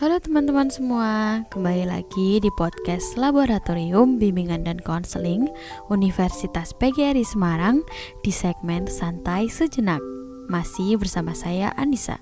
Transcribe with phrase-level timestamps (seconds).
[0.00, 5.52] Halo teman-teman semua, kembali lagi di podcast Laboratorium Bimbingan dan Konseling
[5.92, 7.84] Universitas PGRI Semarang
[8.24, 10.00] di segmen Santai Sejenak.
[10.48, 12.16] Masih bersama saya Anissa.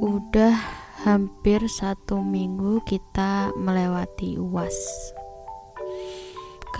[0.00, 0.56] Udah
[1.04, 5.12] hampir satu minggu kita melewati UAS.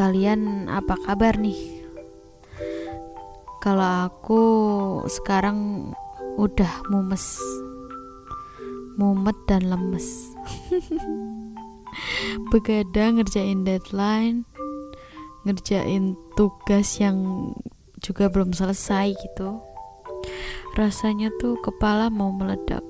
[0.00, 1.60] Kalian apa kabar nih?
[3.60, 4.42] Kalau aku
[5.12, 5.92] sekarang
[6.40, 7.36] udah mumes
[8.94, 10.34] mumet dan lemes.
[12.50, 14.46] Begadang ngerjain deadline
[15.44, 17.52] ngerjain tugas yang
[18.00, 19.60] juga belum selesai gitu.
[20.74, 22.82] Rasanya tuh kepala mau meledak.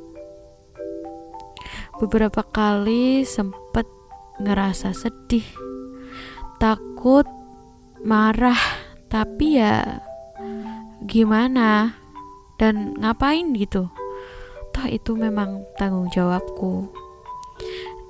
[1.98, 3.86] Beberapa kali sempet
[4.42, 5.46] ngerasa sedih
[6.58, 7.27] takut
[8.02, 8.58] marah
[9.10, 10.02] tapi ya
[11.05, 12.00] gimana?
[12.55, 13.91] Dan ngapain gitu
[14.75, 16.91] toh itu memang tanggung jawabku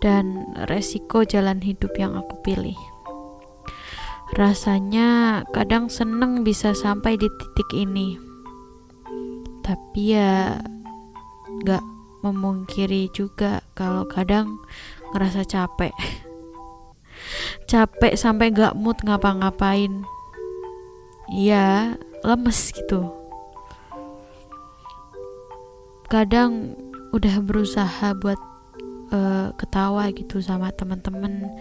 [0.00, 2.76] dan resiko jalan hidup yang aku pilih.
[4.34, 8.16] Rasanya kadang seneng bisa sampai di titik ini,
[9.60, 10.58] tapi ya
[11.62, 11.84] gak
[12.24, 14.58] memungkiri juga kalau kadang
[15.12, 15.92] ngerasa capek.
[17.70, 20.02] capek sampai gak mood ngapa-ngapain.
[21.30, 23.23] Iya, lemes gitu
[26.08, 26.76] kadang
[27.14, 28.40] udah berusaha buat
[29.14, 31.52] uh, ketawa gitu sama teman-teman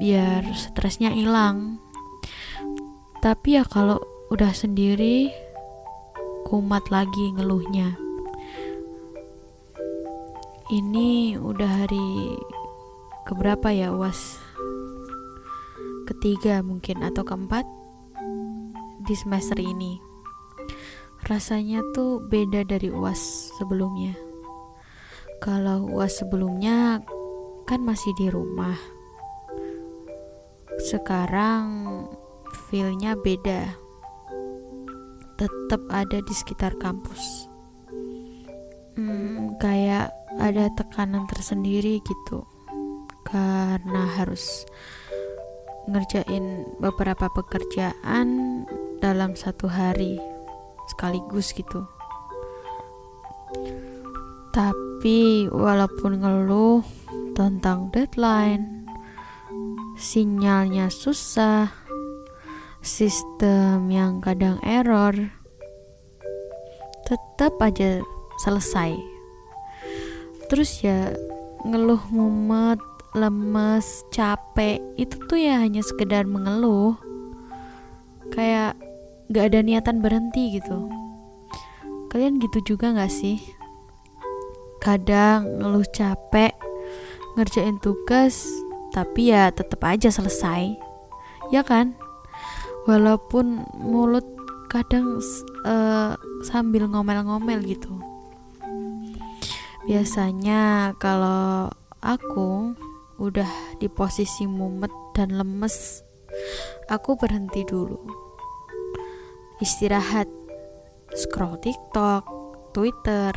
[0.00, 1.80] biar stresnya hilang.
[3.20, 4.00] Tapi ya kalau
[4.32, 5.32] udah sendiri
[6.46, 7.98] kumat lagi ngeluhnya.
[10.66, 12.34] Ini udah hari
[13.26, 14.38] keberapa ya uas?
[16.06, 17.66] Ketiga mungkin atau keempat
[19.06, 20.05] di semester ini
[21.26, 24.14] rasanya tuh beda dari UAS sebelumnya.
[25.42, 27.02] Kalau UAS sebelumnya
[27.66, 28.78] kan masih di rumah.
[30.86, 31.66] Sekarang
[32.70, 33.74] feelnya beda.
[35.34, 37.50] Tetap ada di sekitar kampus.
[38.94, 42.46] Hmm, kayak ada tekanan tersendiri gitu.
[43.26, 44.62] Karena harus
[45.90, 48.62] ngerjain beberapa pekerjaan
[49.02, 50.35] dalam satu hari
[50.90, 51.86] sekaligus gitu.
[54.54, 56.80] Tapi walaupun ngeluh
[57.36, 58.88] tentang deadline
[59.96, 61.68] sinyalnya susah
[62.80, 65.12] sistem yang kadang error
[67.04, 68.00] tetap aja
[68.40, 68.96] selesai.
[70.46, 71.12] Terus ya
[71.66, 72.78] ngeluh mumet
[73.16, 76.94] lemes capek itu tuh ya hanya sekedar mengeluh.
[78.30, 78.76] Kayak
[79.30, 80.90] gak ada niatan berhenti gitu.
[82.12, 83.42] Kalian gitu juga gak sih?
[84.78, 86.54] Kadang ngeluh capek
[87.36, 88.48] ngerjain tugas
[88.94, 90.78] tapi ya tetap aja selesai.
[91.50, 91.98] Ya kan?
[92.86, 94.24] Walaupun mulut
[94.70, 95.18] kadang
[95.66, 96.14] uh,
[96.46, 97.92] sambil ngomel-ngomel gitu.
[99.86, 101.70] Biasanya kalau
[102.02, 102.74] aku
[103.16, 103.48] udah
[103.80, 106.04] di posisi mumet dan lemes
[106.92, 108.25] aku berhenti dulu
[109.60, 110.28] istirahat
[111.16, 112.24] scroll TikTok,
[112.76, 113.32] Twitter,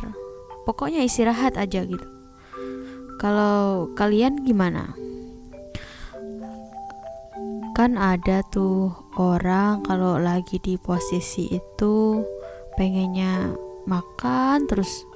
[0.68, 2.08] pokoknya istirahat aja gitu.
[3.20, 4.96] Kalau kalian gimana?
[7.76, 12.20] Kan ada tuh orang kalau lagi di posisi itu
[12.76, 13.56] pengennya
[13.88, 15.08] makan terus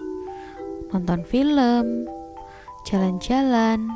[0.92, 2.08] nonton film,
[2.88, 3.92] jalan-jalan.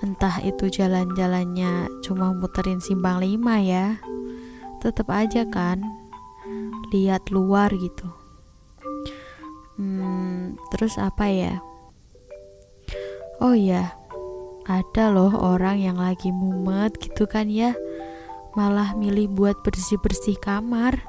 [0.00, 4.00] Entah itu jalan-jalannya cuma muterin simpang lima ya.
[4.80, 5.99] Tetap aja kan
[6.90, 8.06] lihat luar gitu.
[9.80, 11.62] Hmm, terus apa ya?
[13.40, 13.96] Oh ya
[14.68, 17.72] ada loh orang yang lagi mumet gitu kan ya.
[18.54, 21.00] Malah milih buat bersih-bersih kamar.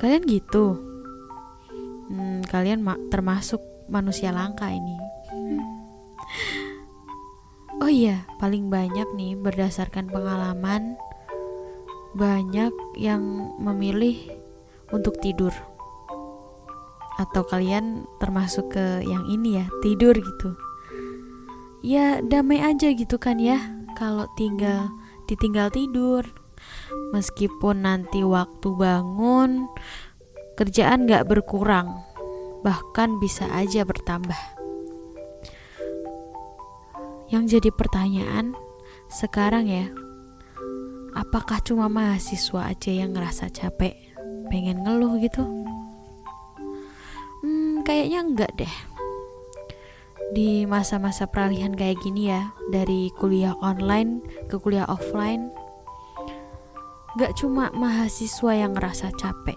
[0.00, 0.80] Kalian gitu?
[2.08, 4.96] Hmm, kalian ma termasuk manusia langka ini.
[7.78, 10.98] Oh iya paling banyak nih berdasarkan pengalaman
[12.16, 14.37] banyak yang memilih
[14.94, 15.52] untuk tidur.
[17.18, 20.54] Atau kalian termasuk ke yang ini ya tidur gitu.
[21.82, 23.58] Ya damai aja gitu kan ya
[23.98, 24.90] kalau tinggal
[25.26, 26.22] ditinggal tidur.
[27.14, 29.70] Meskipun nanti waktu bangun
[30.58, 32.02] kerjaan gak berkurang
[32.66, 34.36] bahkan bisa aja bertambah.
[37.30, 38.58] Yang jadi pertanyaan
[39.08, 39.86] sekarang ya
[41.14, 44.07] apakah cuma mahasiswa aja yang ngerasa capek
[44.48, 45.44] pengen ngeluh gitu.
[47.44, 48.74] Hmm, kayaknya enggak deh.
[50.34, 55.48] Di masa-masa peralihan kayak gini ya dari kuliah online ke kuliah offline
[57.16, 59.56] gak cuma mahasiswa yang ngerasa capek.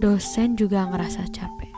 [0.00, 1.72] Dosen juga ngerasa capek.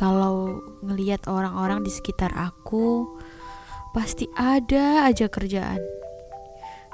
[0.00, 3.04] Kalau ngeliat orang-orang di sekitar aku
[3.92, 5.80] pasti ada aja kerjaan.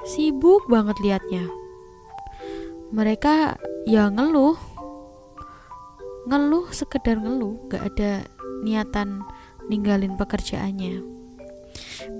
[0.03, 1.62] Sibuk banget liatnya
[2.93, 3.57] mereka
[3.89, 4.53] ya ngeluh.
[6.29, 8.23] Ngeluh sekedar ngeluh gak ada
[8.61, 9.25] niatan
[9.65, 11.01] ninggalin pekerjaannya.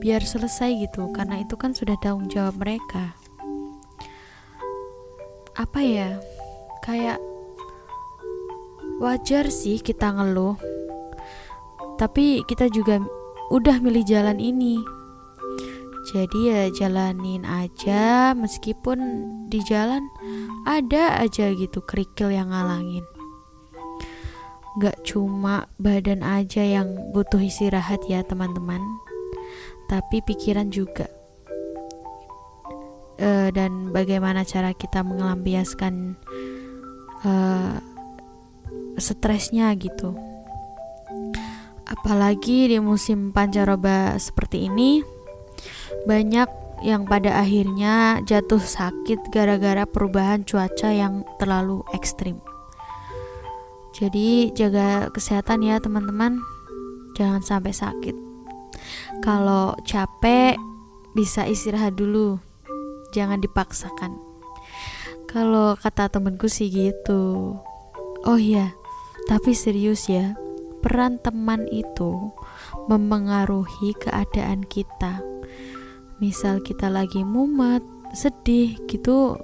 [0.02, 3.14] Biar selesai gitu karena itu kan sudah tanggung jawab mereka.
[5.54, 6.18] Apa ya?
[6.82, 7.22] Kayak
[8.98, 10.58] wajar sih kita ngeluh.
[12.02, 12.98] Tapi kita juga
[13.54, 14.82] udah milih jalan ini
[16.04, 19.00] jadi ya jalanin aja meskipun
[19.48, 20.04] di jalan
[20.68, 23.08] ada aja gitu kerikil yang ngalangin.
[24.84, 28.84] Gak cuma badan aja yang butuh istirahat ya teman-teman.
[29.88, 31.08] Tapi pikiran juga.
[33.16, 36.20] E, Dan bagaimana cara kita mengelampiaskan
[37.24, 37.32] e,
[39.00, 40.18] Stresnya gitu.
[41.88, 45.13] Apalagi di musim pancaroba seperti ini
[46.04, 46.50] Banyak
[46.84, 52.44] yang pada akhirnya jatuh sakit gara-gara perubahan cuaca yang terlalu ekstrim
[53.94, 56.42] jadi jaga kesehatan ya teman-teman.
[57.14, 58.18] Jangan sampai sakit.
[59.22, 60.58] Kalau capek
[61.14, 62.42] bisa istirahat dulu.
[63.14, 64.18] Jangan dipaksakan.
[65.30, 67.54] Kalau kata temenku sih gitu.
[68.26, 68.74] Oh iya,
[69.30, 70.34] tapi serius ya.
[70.82, 72.34] Peran teman itu
[72.90, 75.33] mempengaruhi keadaan kita.
[76.24, 77.84] Misal kita lagi mumet,
[78.16, 79.36] sedih gitu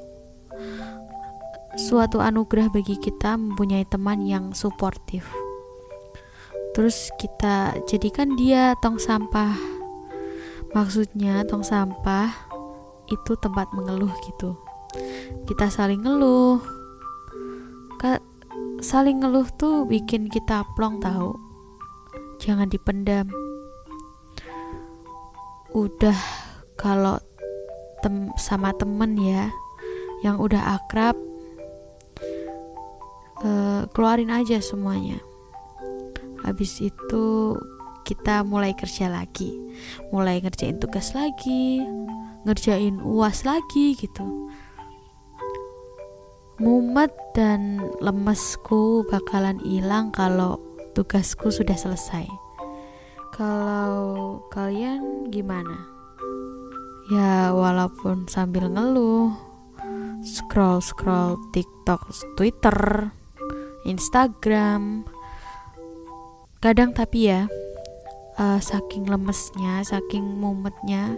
[1.75, 5.27] suatu anugerah bagi kita mempunyai teman yang suportif.
[6.71, 9.59] Terus kita jadikan dia tong sampah.
[10.71, 12.31] Maksudnya tong sampah
[13.11, 14.55] itu tempat mengeluh gitu.
[15.51, 16.63] Kita saling ngeluh.
[17.99, 18.23] Ka
[18.79, 21.35] saling ngeluh tuh bikin kita plong tahu.
[22.39, 23.27] Jangan dipendam.
[25.75, 26.48] Udah
[26.79, 27.19] kalau
[27.99, 29.51] tem sama temen ya
[30.23, 31.19] yang udah akrab
[33.43, 35.19] uh, keluarin aja semuanya.
[36.47, 37.59] Habis itu
[38.07, 39.51] kita mulai kerja lagi.
[40.15, 41.83] Mulai ngerjain tugas lagi
[42.47, 44.47] ngerjain uas lagi gitu.
[46.59, 50.59] Mumet dan lemesku bakalan hilang kalau
[50.91, 52.27] tugasku sudah selesai.
[53.31, 55.98] Kalau kalian gimana
[57.09, 59.33] ya walaupun sambil ngeluh
[60.21, 62.05] scroll scroll TikTok,
[62.37, 63.09] Twitter,
[63.89, 65.09] Instagram
[66.61, 67.49] kadang tapi ya
[68.37, 71.17] uh, saking lemesnya saking mumetnya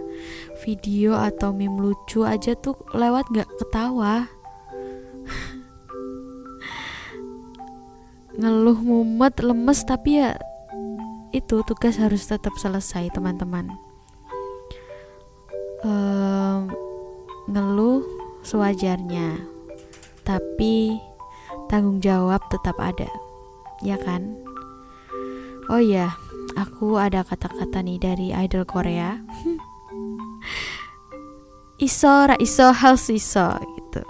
[0.64, 4.30] video atau meme lucu aja tuh lewat gak ketawa.
[8.40, 10.40] Ngeluh mumet lemes tapi ya
[11.36, 13.91] itu tugas harus tetap selesai teman-teman
[15.82, 16.70] um,
[17.50, 18.06] ngeluh
[18.42, 19.52] sewajarnya
[20.22, 21.02] tapi
[21.66, 23.10] tanggung jawab tetap ada,
[23.82, 24.38] ya kan?
[25.70, 26.14] Oh iya,
[26.54, 29.18] aku ada kata-kata nih dari idol Korea.
[31.82, 34.02] iso ra iso harus iso gitu.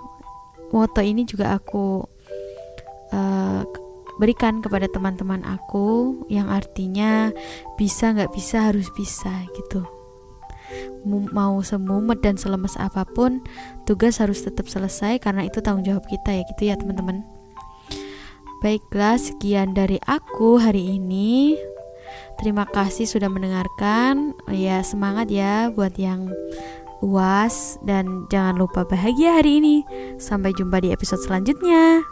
[0.72, 2.04] Moto ini juga aku
[3.12, 3.62] uh,
[4.20, 7.32] berikan kepada teman-teman aku yang artinya
[7.80, 10.01] bisa nggak bisa harus bisa gitu
[11.06, 13.42] mau semumet dan selemes apa pun
[13.84, 17.26] tugas harus tetap selesai karena itu tanggung jawab kita ya gitu ya teman-teman
[18.62, 21.58] Baiklah, sekian dari aku hari ini.
[22.38, 24.38] Terima kasih sudah mendengarkan.
[24.46, 26.30] Oh ya, semangat ya buat yang
[27.02, 29.76] UAS dan jangan lupa bahagia hari ini.
[30.14, 32.11] Sampai jumpa di episode selanjutnya.